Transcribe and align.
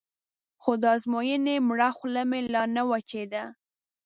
خو 0.61 0.71
د 0.81 0.83
ازموینې 0.95 1.55
مړه 1.67 1.89
خوله 1.97 2.21
مې 2.29 2.39
لا 2.53 2.63
نه 2.75 2.83
وچېده. 2.89 3.43